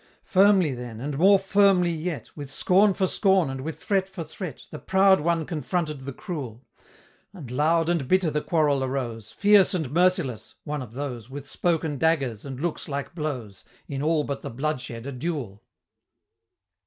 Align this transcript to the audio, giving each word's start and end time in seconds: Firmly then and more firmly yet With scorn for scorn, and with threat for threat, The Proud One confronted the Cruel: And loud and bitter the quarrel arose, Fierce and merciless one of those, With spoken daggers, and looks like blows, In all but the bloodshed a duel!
Firmly 0.25 0.73
then 0.73 0.99
and 0.99 1.15
more 1.19 1.37
firmly 1.37 1.91
yet 1.93 2.35
With 2.35 2.51
scorn 2.51 2.95
for 2.95 3.05
scorn, 3.05 3.51
and 3.51 3.61
with 3.61 3.79
threat 3.79 4.09
for 4.09 4.23
threat, 4.23 4.63
The 4.71 4.79
Proud 4.79 5.19
One 5.21 5.45
confronted 5.45 5.99
the 5.99 6.11
Cruel: 6.11 6.65
And 7.33 7.51
loud 7.51 7.87
and 7.87 8.07
bitter 8.07 8.31
the 8.31 8.41
quarrel 8.41 8.83
arose, 8.83 9.31
Fierce 9.31 9.75
and 9.75 9.91
merciless 9.91 10.55
one 10.63 10.81
of 10.81 10.93
those, 10.93 11.29
With 11.29 11.47
spoken 11.47 11.99
daggers, 11.99 12.45
and 12.45 12.59
looks 12.59 12.89
like 12.89 13.13
blows, 13.13 13.63
In 13.87 14.01
all 14.01 14.23
but 14.23 14.41
the 14.41 14.49
bloodshed 14.49 15.05
a 15.05 15.11
duel! 15.11 15.61